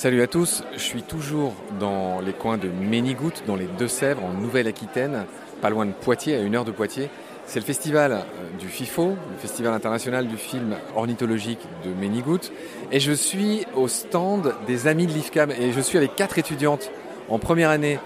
[0.00, 4.32] Salut à tous, je suis toujours dans les coins de Ménigout, dans les Deux-Sèvres, en
[4.32, 5.26] Nouvelle-Aquitaine,
[5.60, 7.10] pas loin de Poitiers, à une heure de Poitiers.
[7.44, 12.50] C'est le festival euh, du FIFO, le festival international du film ornithologique de Ménigout.
[12.92, 15.50] Et je suis au stand des amis de l'IFCAM.
[15.50, 16.90] Et je suis avec quatre étudiantes
[17.28, 17.98] en première année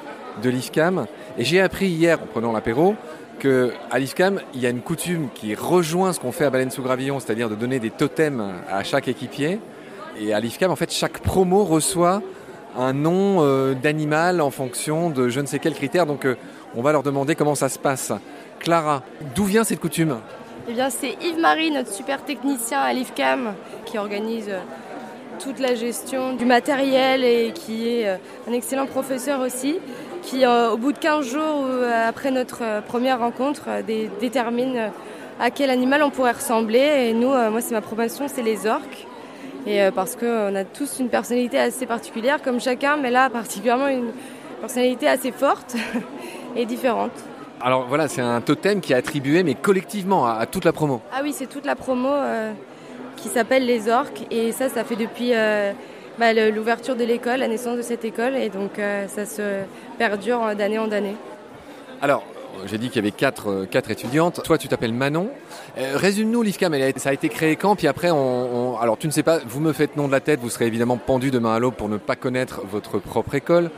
[0.43, 1.07] de l'IFCAM.
[1.39, 2.96] Et j'ai appris hier, en prenant l'apéro,
[3.39, 6.82] qu'à l'IFCAM, il y a une coutume qui rejoint ce qu'on fait à Baleine sous
[6.82, 9.61] Gravillon, c'est-à-dire de donner des totems à chaque équipier.
[10.18, 12.22] Et à l'IFCAM, en fait, chaque promo reçoit
[12.77, 16.07] un nom euh, d'animal en fonction de je ne sais quel critère.
[16.07, 16.36] Donc, euh,
[16.77, 18.13] on va leur demander comment ça se passe.
[18.61, 19.03] Clara,
[19.35, 20.19] d'où vient cette coutume?
[20.69, 23.55] Eh bien, c'est Yves-Marie, notre super technicien à l'IFCAM,
[23.86, 24.61] qui organise euh,
[25.41, 28.08] toute la gestion du matériel et qui est
[28.49, 29.79] un excellent professeur aussi,
[30.22, 31.67] qui, au bout de 15 jours
[32.06, 33.69] après notre première rencontre,
[34.20, 34.92] détermine
[35.41, 37.08] à quel animal on pourrait ressembler.
[37.08, 39.08] Et nous, moi, c'est ma promotion, c'est les orques.
[39.66, 44.12] Et parce qu'on a tous une personnalité assez particulière, comme chacun, mais là, particulièrement une
[44.60, 45.74] personnalité assez forte
[46.56, 47.12] et différente.
[47.64, 51.00] Alors voilà, c'est un totem qui est attribué, mais collectivement, à, toute la promo.
[51.12, 52.52] Ah oui, c'est toute la promo euh,
[53.16, 54.26] qui s'appelle les orques.
[54.30, 55.72] Et ça, ça fait depuis euh,
[56.18, 58.36] bah, l'ouverture de l'école, la naissance de cette école.
[58.36, 59.62] Et donc, euh, ça se
[59.96, 61.16] perdure d'année en année.
[62.02, 62.22] Alors,
[62.66, 64.42] j'ai dit qu'il y avait quatre, quatre étudiantes.
[64.44, 65.30] Toi, tu t'appelles Manon.
[65.77, 66.74] Résume-nous l'IFCAM.
[66.97, 67.77] Ça a été créé quand?
[67.77, 70.41] Puis après, on, alors tu ne sais pas, vous me faites nom de la tête,
[70.41, 73.70] vous serez évidemment pendu demain à l'aube pour ne pas connaître votre propre école.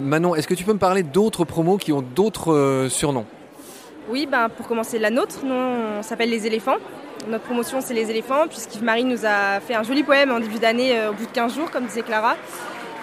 [0.00, 3.26] Manon, est-ce que tu peux me parler d'autres promos qui ont d'autres euh, surnoms?
[4.08, 6.78] Oui, bah, pour commencer, la nôtre, nous, on s'appelle Les éléphants.
[7.28, 10.58] Notre promotion, c'est Les éléphants, puisqu'Yves Marie nous a fait un joli poème en début
[10.58, 12.36] d'année, euh, au bout de 15 jours, comme disait Clara.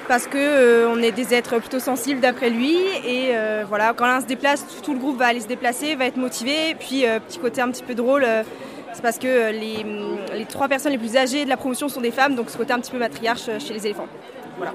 [0.08, 2.78] Parce qu'on euh, est des êtres plutôt sensibles d'après lui.
[3.06, 3.32] Et
[3.68, 6.76] voilà, quand l'un se déplace, tout, le groupe va aller se déplacer, va être motivé.
[6.80, 8.26] Puis, petit côté un petit peu drôle,
[8.94, 9.86] c'est parce que les,
[10.36, 12.74] les trois personnes les plus âgées de la promotion sont des femmes, donc ce côté
[12.74, 14.08] un petit peu matriarche chez les éléphants.
[14.58, 14.74] Voilà.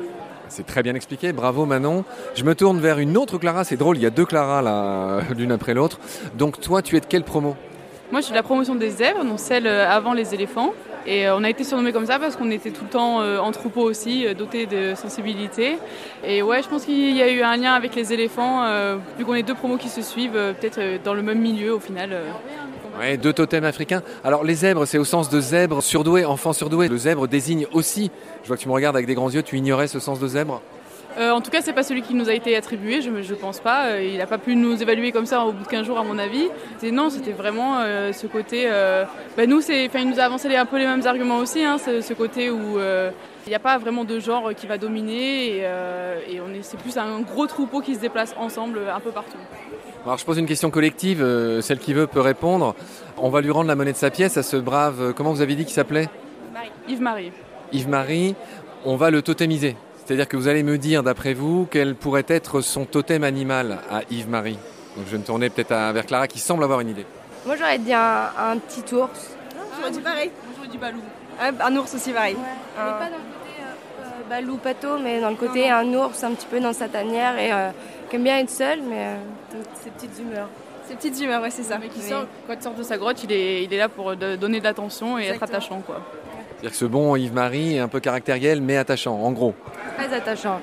[0.49, 2.05] C'est très bien expliqué, bravo Manon.
[2.35, 5.21] Je me tourne vers une autre Clara, c'est drôle, il y a deux Clara là,
[5.37, 5.99] l'une après l'autre.
[6.35, 7.57] Donc toi, tu es de quelle promo?
[8.11, 10.75] Moi, je suis de la promotion des zèbres, donc celle euh, avant les éléphants.
[11.07, 13.39] Et euh, on a été surnommé comme ça parce qu'on était tout le temps euh,
[13.39, 15.79] en troupeau aussi, doté de sensibilité.
[16.25, 18.65] Et ouais, je pense qu'il y a eu un lien avec les éléphants,
[19.19, 22.17] vu qu'on est deux promos qui se suivent, peut-être dans le même milieu au final.
[22.99, 24.03] Ouais, deux totems africains.
[24.23, 26.89] Alors les zèbres, c'est au sens de zèbre surdoué, enfant surdoué.
[26.89, 28.11] Le zèbre désigne aussi,
[28.43, 30.29] je vois que tu me regardes avec des grands yeux, tu ignorais ce sens de
[30.29, 30.61] zèbre?
[31.19, 33.61] Euh, en tout cas, c'est pas celui qui nous a été attribué, je, je pense
[33.61, 33.87] pas.
[33.87, 36.05] Euh, il n'a pas pu nous évaluer comme ça au bout de 15 jours, à
[36.05, 36.49] mon avis.
[36.91, 38.69] non, c'était vraiment euh, ce côté.
[39.37, 42.51] Bah, nous, il nous a avancé un peu les mêmes arguments aussi, hein, ce, côté
[42.51, 46.79] où il n'y a pas vraiment de genre qui va dominer et, on est, c'est
[46.79, 49.39] plus un gros troupeau qui se déplace ensemble un peu partout.
[50.05, 51.25] Alors je pose une question collective,
[51.61, 52.75] celle qui veut peut répondre.
[53.19, 55.55] On va lui rendre la monnaie de sa pièce à ce brave, comment vous avez
[55.55, 56.09] dit qu'il s'appelait?
[56.89, 57.33] Yves-Marie.
[57.73, 58.35] Yves-Marie,
[58.85, 59.77] on va le totémiser.
[60.05, 64.03] C'est-à-dire que vous allez me dire, d'après vous, quel pourrait être son totem animal à
[64.11, 64.59] Yves-Marie.
[64.97, 67.07] Donc je vais me tourner peut-être vers Clara qui semble avoir une idée.
[67.47, 69.37] Moi j'aurais dit un, petit ours.
[69.79, 70.31] j'aurais dit pareil.
[70.57, 70.99] J'aurais dit balou.
[71.41, 72.37] Un, ours aussi pareil.
[72.77, 76.33] pas dans le côté euh, euh, balou pato, mais dans le côté un ours un
[76.33, 77.71] petit peu dans sa tanière et euh,
[78.11, 79.17] qui aime bien être seul, mais
[79.83, 80.49] ses petites humeurs.
[80.89, 81.79] Ses petites humeurs, ouais c'est ça.
[81.79, 84.15] Mais qui sort, quand il sort de sa grotte, il est, il est là pour
[84.15, 86.03] donner de l'attention et être attachant quoi.
[86.63, 89.53] C'est-à-dire que ce bon Yves-Marie est un peu caractériel mais attachant, en gros.
[89.97, 90.61] Très attachant.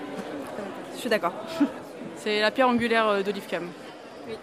[0.96, 1.34] Je suis d'accord.
[2.16, 3.64] C'est la pierre angulaire euh, de l'IFCAM.
[4.26, 4.36] Oui.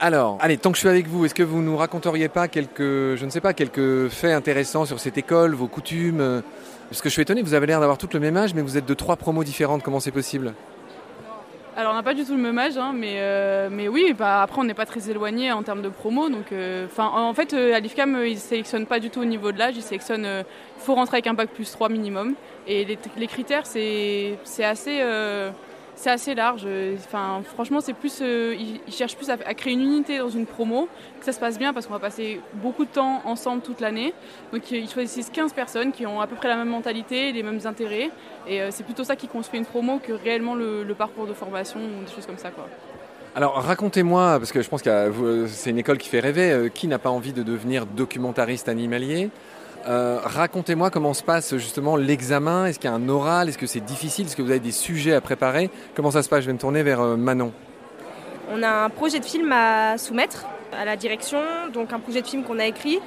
[0.00, 2.80] Alors, allez, tant que je suis avec vous, est-ce que vous nous raconteriez pas quelques,
[2.80, 6.42] je ne sais pas, quelques faits intéressants sur cette école, vos coutumes
[6.90, 8.76] Parce que je suis étonné, vous avez l'air d'avoir tout le même âge, mais vous
[8.76, 9.84] êtes de trois promos différentes.
[9.84, 10.54] Comment c'est possible?
[11.74, 14.42] Alors on n'a pas du tout le même âge, hein, mais, euh, mais oui, bah,
[14.42, 16.28] après on n'est pas très éloigné en termes de promo.
[16.52, 19.58] Euh, en fait, euh, à l'IFCAM, ils ne sélectionnent pas du tout au niveau de
[19.58, 22.34] l'âge, ils sélectionnent, il faut rentrer avec un bac plus 3 minimum.
[22.66, 22.84] Et
[23.16, 25.02] les critères, c'est assez
[26.02, 26.66] c'est assez large.
[26.96, 28.56] Enfin, franchement, c'est plus, euh,
[28.88, 30.88] ils, cherchent plus à, créer une unité dans une promo,
[31.20, 34.12] que ça se passe bien parce qu'on va passer beaucoup de temps ensemble toute l'année.
[34.52, 37.60] Donc, ils choisissent 15 personnes qui ont à peu près la même mentalité, les mêmes
[37.64, 38.10] intérêts.
[38.48, 41.78] Et euh, c'est plutôt ça qui construit une promo que réellement le, parcours de formation
[41.78, 42.50] ou des choses comme ça.
[43.36, 46.88] Alors racontez-moi, parce que je pense que c'est une école qui fait rêver, euh, qui
[46.88, 49.30] n'a pas envie de devenir documentariste animalier?
[49.88, 52.66] Euh, racontez-moi comment se passe justement l'examen.
[52.66, 53.48] Est-ce qu'il y a un oral?
[53.48, 54.26] Est-ce que c'est difficile?
[54.26, 55.70] Est-ce que vous avez des sujets à préparer?
[55.94, 56.42] Comment ça se passe?
[56.42, 57.52] Je vais me tourner vers euh, Manon.
[58.52, 61.40] On a un projet de film à soumettre à la direction,
[61.72, 63.00] donc un projet de film qu'on a écrit.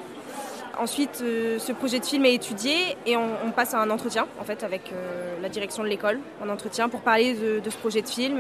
[0.78, 4.44] Ensuite, euh, ce projet de film est étudié et on, passe à un entretien en
[4.44, 4.92] fait avec
[5.42, 8.38] la direction de l'école, un entretien pour parler de, de ce projet de film,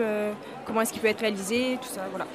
[0.66, 2.26] comment est-ce qu'il peut être réalisé, tout ça, voilà.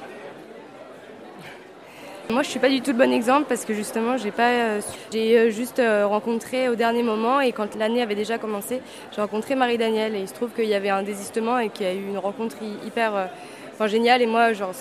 [2.31, 4.81] Moi, je suis pas du tout le bon exemple parce que justement, j'ai pas, euh,
[5.11, 8.81] j'ai euh, juste euh, rencontré au dernier moment et quand l'année avait déjà commencé,
[9.13, 11.85] j'ai rencontré Marie Daniel et il se trouve qu'il y avait un désistement et qu'il
[11.85, 12.55] y a eu une rencontre
[12.85, 13.29] hyper,
[13.85, 14.71] géniale et moi, genre,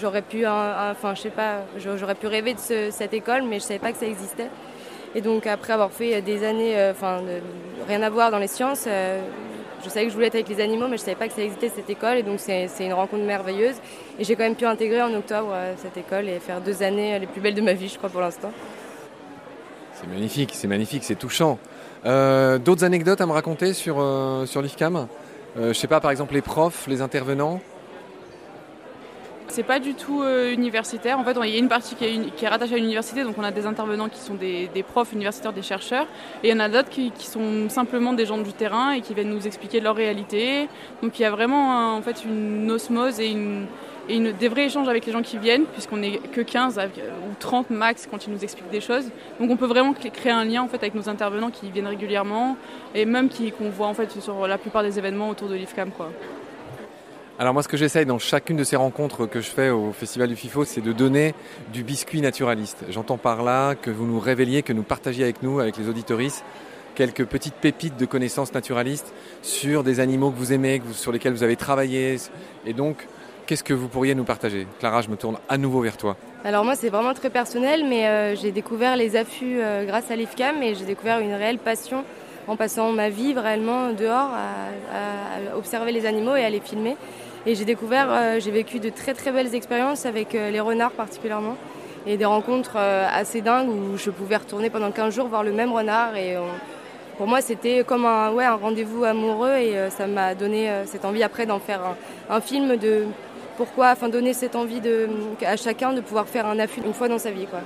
[0.00, 3.80] j'aurais pu, enfin, je sais pas, j'aurais pu rêver de cette école, mais je savais
[3.80, 4.50] pas que ça existait.
[5.14, 7.22] Et donc après avoir fait des années, enfin,
[7.88, 8.86] rien à voir dans les sciences,
[9.84, 11.42] je savais que je voulais être avec les animaux, mais je savais pas que ça
[11.42, 12.18] existait cette école.
[12.18, 13.76] Et donc c'est une rencontre merveilleuse.
[14.18, 17.18] Et j'ai quand même pu intégrer en octobre euh, cette école et faire deux années
[17.18, 18.52] les plus belles de ma vie, je crois, pour l'instant.
[19.94, 21.58] C'est magnifique, c'est magnifique, c'est touchant.
[22.06, 25.08] Euh, d'autres anecdotes à me raconter sur, euh, sur l'IFCAM?
[25.56, 27.60] Je sais pas, par exemple, les profs, les intervenants?
[29.50, 31.18] C'est pas du tout euh, universitaire.
[31.18, 33.50] En fait, il y a une partie qui est, rattachée à l'université, donc on a
[33.50, 36.06] des intervenants qui sont des, profs universitaires, des chercheurs,
[36.42, 39.14] et il y en a d'autres qui, sont simplement des gens du terrain et qui
[39.14, 40.68] viennent nous expliquer leur réalité.
[41.02, 43.66] Donc il y a vraiment en fait une osmose et, une,
[44.08, 48.08] des vrais échanges avec les gens qui viennent, puisqu'on n'est que 15 ou 30 max
[48.10, 49.04] quand ils nous expliquent des choses.
[49.38, 52.56] Donc on peut vraiment créer un lien en fait avec nos intervenants qui viennent régulièrement
[52.94, 55.90] et même qu'on voit en fait sur la plupart des événements autour de l'IFCAM.
[57.40, 60.28] Alors moi ce que j'essaye dans chacune de ces rencontres que je fais au Festival
[60.28, 61.34] du FIFO, c'est de donner
[61.72, 62.84] du biscuit naturaliste.
[62.90, 66.44] J'entends par là que vous nous révéliez, que nous partagiez avec nous, avec les auditoristes,
[66.94, 71.42] quelques petites pépites de connaissances naturalistes sur des animaux que vous aimez, sur lesquels vous
[71.42, 72.18] avez travaillé.
[72.66, 73.08] Et donc,
[73.46, 74.66] qu'est-ce que vous pourriez nous partager?
[74.78, 76.18] Clara, je me tourne à nouveau vers toi.
[76.44, 80.16] Alors moi c'est vraiment très personnel, mais euh, j'ai découvert les affûts euh, grâce à
[80.16, 82.04] l'IFCAM et j'ai découvert une réelle passion
[82.48, 86.96] en passant ma vie réellement dehors à observer les animaux et à les filmer.
[87.46, 90.92] Et j'ai découvert, euh, j'ai vécu de très très belles expériences avec euh, les renards
[90.92, 91.56] particulièrement.
[92.06, 95.52] Et des rencontres euh, assez dingues où je pouvais retourner pendant 15 jours voir le
[95.52, 96.16] même renard.
[96.16, 96.36] Et
[97.16, 101.22] pour moi, c'était comme un, ouais, un rendez-vous amoureux et ça m'a donné cette envie
[101.22, 101.80] après d'en faire
[102.30, 103.04] un, film de
[103.58, 105.08] pourquoi, enfin donner cette envie de,
[105.44, 107.44] à chacun de pouvoir faire un affût une fois dans sa vie.
[107.44, 107.60] Quoi.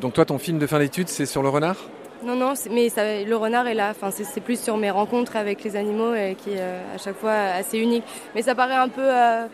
[0.00, 1.76] Donc toi, ton film de fin d'études, c'est sur le renard?
[2.24, 2.88] Non, non, mais
[3.24, 3.90] le renard est là.
[3.90, 6.12] Enfin, c'est plus sur mes rencontres avec les animaux
[6.42, 8.04] qui est euh, à chaque fois assez unique.
[8.34, 9.46] Mais ça paraît un peu, euh,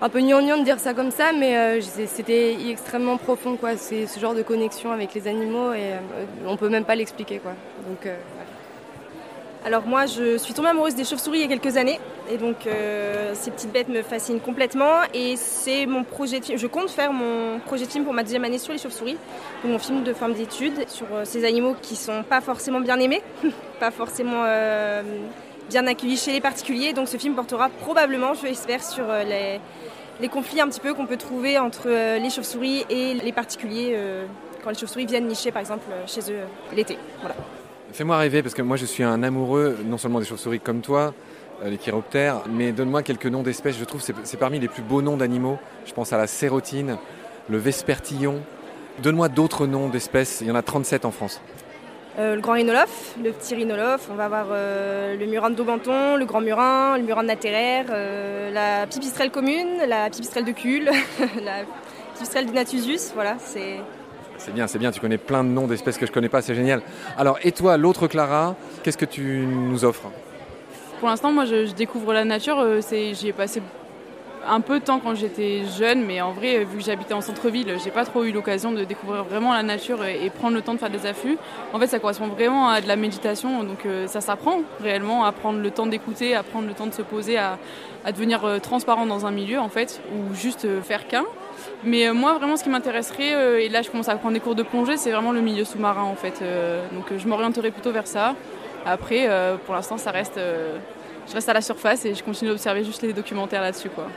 [0.00, 3.76] un peu gnangnan de dire ça comme ça, mais euh, c'était extrêmement profond, quoi.
[3.76, 5.92] C'est ce genre de connexion avec les animaux et
[6.46, 7.52] on peut même pas l'expliquer, quoi.
[7.86, 8.10] Donc,
[9.64, 12.00] alors moi, je suis tombée amoureuse des chauves-souris il y a quelques années.
[12.30, 15.02] Et donc, euh, ces petites bêtes me fascinent complètement.
[15.12, 16.40] Et c'est mon projet.
[16.54, 19.16] Je compte faire mon projet de film pour ma deuxième année sur les chauves-souris.
[19.64, 23.22] Mon film de fin d'études sur euh, ces animaux qui sont pas forcément bien aimés,
[23.80, 25.02] pas forcément euh,
[25.68, 26.92] bien accueillis chez les particuliers.
[26.92, 29.60] Donc ce film portera probablement, je l'espère, sur les,
[30.20, 33.96] les, conflits un petit peu qu'on peut trouver entre les chauves-souris et les particuliers
[34.62, 36.40] quand les chauves-souris viennent nicher, par exemple, chez eux
[36.74, 36.96] l'été.
[37.20, 37.34] Voilà.
[37.92, 41.12] Fais-moi rêver, parce que moi je suis un amoureux non seulement des chauves-souris comme toi,
[41.64, 43.78] les chiroptères, mais donne-moi quelques noms d'espèces.
[43.78, 45.58] Je trouve que c'est parmi les plus beaux noms d'animaux.
[45.86, 46.98] Je pense à la sérotine,
[47.48, 48.40] le vespertillon.
[49.02, 50.40] Donne-moi d'autres noms d'espèces.
[50.40, 51.40] Il y en a 37 en France.
[52.18, 56.16] Euh, le grand rhinolophe, le petit rhinolophe, on va avoir euh, le murin de Daubenton,
[56.16, 57.86] le grand murin, le murin de Natéraire,
[58.52, 60.84] la pipistrelle commune, la pipistrelle de Cul,
[61.42, 61.62] la
[62.12, 63.78] pipistrelle de Natusus, voilà, c'est
[64.42, 66.56] c'est bien, c'est bien, tu connais plein de noms d'espèces que je connais pas, c'est
[66.56, 66.82] génial.
[67.16, 70.10] Alors, et toi, l'autre Clara, qu'est-ce que tu nous offres?
[71.02, 72.60] Pour l'instant, moi, je, découvre la nature.
[72.60, 73.60] Euh, j'y ai passé
[74.48, 77.74] un peu de temps quand j'étais jeune, mais en vrai, vu que j'habitais en centre-ville,
[77.82, 80.78] j'ai pas trop eu l'occasion de découvrir vraiment la nature et, prendre le temps de
[80.78, 81.38] faire des affûts.
[81.72, 85.32] En fait, ça correspond vraiment à de la méditation, donc euh, ça s'apprend réellement à
[85.32, 87.58] prendre le temps d'écouter, à prendre le temps de se poser, à,
[88.06, 91.24] devenir euh, transparent dans un milieu, en fait, ou juste faire qu'un.
[91.84, 94.40] Mais euh, moi, vraiment, ce qui m'intéresserait, euh, et là, je commence à prendre des
[94.40, 96.40] cours de plongée, c'est vraiment le milieu sous-marin, en fait.
[96.42, 98.34] Euh, donc, je m'orienterai plutôt vers ça.
[98.84, 99.28] Après,
[99.64, 100.40] pour l'instant, ça reste,
[101.28, 104.08] je reste à la surface et je continue d'observer juste les documentaires là-dessus, quoi.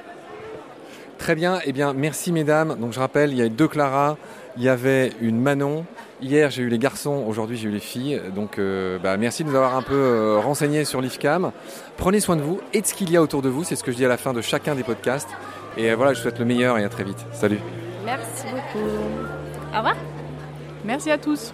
[1.17, 1.59] Très bien.
[1.65, 2.75] Eh bien, merci, mesdames.
[2.79, 4.17] Donc, je rappelle, il y a deux Clara,
[4.57, 5.85] il y avait une Manon.
[6.21, 8.21] Hier, j'ai eu les garçons, aujourd'hui, j'ai eu les filles.
[8.35, 8.59] Donc,
[9.01, 11.51] bah, merci de nous avoir un peu renseignés sur l'IFCAM.
[11.97, 13.63] Prenez soin de vous et de ce qu'il y a autour de vous.
[13.63, 15.29] C'est ce que je dis à la fin de chacun des podcasts.
[15.77, 17.25] Et voilà, je vous souhaite le meilleur et à très vite.
[17.33, 17.59] Salut.
[18.05, 18.87] Merci beaucoup.
[19.73, 19.95] Au revoir.
[20.85, 21.53] Merci à tous.